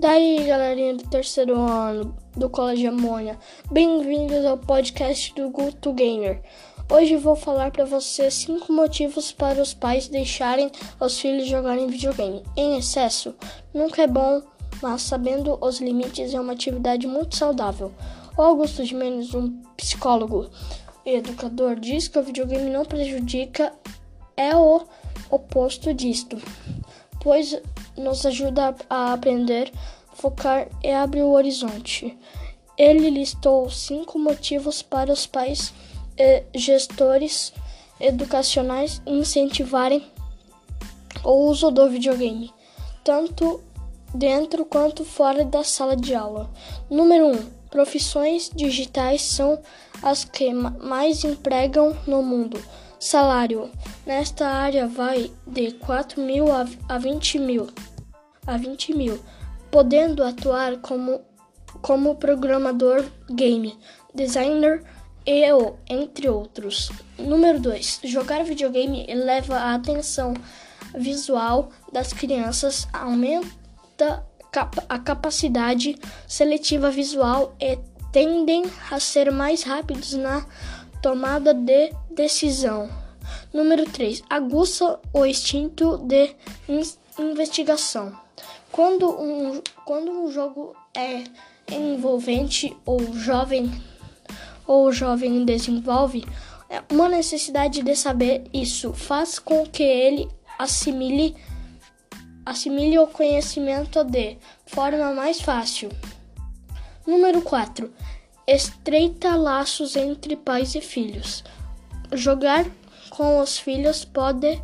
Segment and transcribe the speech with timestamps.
[0.00, 3.38] Daí, galerinha do terceiro ano do Colégio Amônia,
[3.70, 6.40] bem-vindos ao podcast do Guto Gamer.
[6.90, 12.42] Hoje vou falar para vocês cinco motivos para os pais deixarem os filhos jogarem videogame.
[12.56, 13.34] Em excesso,
[13.74, 14.40] nunca é bom,
[14.80, 17.92] mas sabendo os limites é uma atividade muito saudável.
[18.38, 20.48] O Augusto de Menos, um psicólogo
[21.04, 23.70] e educador, diz que o videogame não prejudica,
[24.34, 24.80] é o
[25.30, 26.38] oposto disto,
[27.22, 27.60] pois
[27.98, 29.70] nos ajuda a aprender,
[30.20, 32.16] focar e abrir o horizonte.
[32.76, 35.72] Ele listou cinco motivos para os pais
[36.16, 37.52] e gestores
[37.98, 40.04] educacionais incentivarem
[41.24, 42.52] o uso do videogame,
[43.04, 43.60] tanto
[44.14, 46.50] dentro quanto fora da sala de aula.
[46.90, 47.32] Número 1.
[47.32, 49.60] Um, profissões digitais são
[50.02, 52.62] as que mais empregam no mundo.
[52.98, 53.70] Salário
[54.04, 57.68] nesta área vai de 4 mil a 20 mil,
[58.46, 59.18] a 20 mil,
[59.70, 61.20] podendo atuar como,
[61.80, 63.78] como programador game,
[64.14, 64.82] designer
[65.26, 65.44] e
[65.88, 66.90] entre outros.
[67.18, 68.00] Número 2.
[68.04, 70.34] Jogar videogame eleva a atenção
[70.94, 74.26] visual das crianças, aumenta
[74.88, 77.78] a capacidade seletiva visual e
[78.10, 80.44] tendem a ser mais rápidos na
[81.00, 82.90] tomada de decisão.
[83.52, 84.22] Número 3.
[84.28, 86.34] Aguça o instinto de
[87.18, 88.12] investigação.
[88.80, 91.24] Quando um, quando um jogo é
[91.70, 93.70] envolvente ou jovem
[94.66, 96.26] ou jovem desenvolve
[96.70, 100.26] é uma necessidade de saber isso faz com que ele
[100.58, 101.36] assimile
[102.46, 105.90] assimile o conhecimento de forma mais fácil.
[107.06, 107.92] Número 4
[108.46, 111.44] estreita laços entre pais e filhos.
[112.12, 112.64] Jogar
[113.10, 114.58] com os filhos pode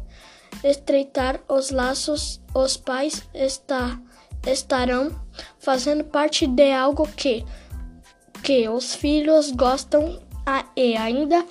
[0.63, 2.41] estreitar os laços.
[2.55, 4.01] Os pais está,
[4.47, 5.11] estarão
[5.59, 7.45] fazendo parte de algo que,
[8.43, 10.21] que os filhos gostam
[10.75, 11.45] e ainda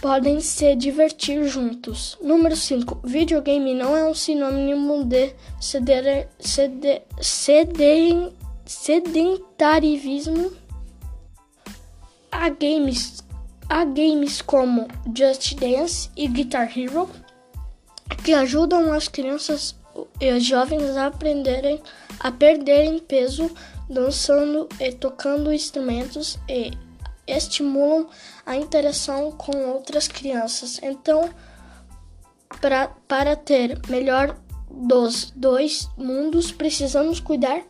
[0.00, 2.18] podem se divertir juntos.
[2.22, 3.00] Número 5.
[3.04, 8.32] Videogame não é um sinônimo de ceder, ceder, ceder,
[8.64, 10.52] sedentarismo
[12.34, 13.22] Há games,
[13.68, 17.08] há games como Just Dance e Guitar Hero
[18.24, 19.74] que ajudam as crianças
[20.20, 21.80] e os jovens a aprenderem
[22.18, 23.50] a perderem peso
[23.88, 26.72] dançando e tocando instrumentos e
[27.26, 28.08] estimulam
[28.44, 30.80] a interação com outras crianças.
[30.82, 31.30] Então,
[32.60, 34.36] pra, para ter melhor
[34.70, 37.62] dos dois mundos, precisamos cuidar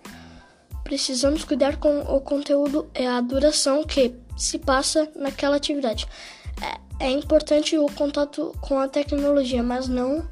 [0.82, 6.06] precisamos cuidar com o conteúdo e a duração que se passa naquela atividade.
[6.60, 10.22] É, é importante o contato com a tecnologia, mas não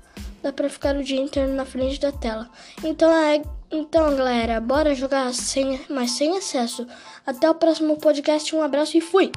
[0.41, 2.49] dá para ficar o dia inteiro na frente da tela.
[2.85, 3.43] Então, é,
[3.73, 6.87] então galera, bora jogar sem, mas sem excesso.
[7.27, 9.33] Até o próximo podcast, um abraço e fui!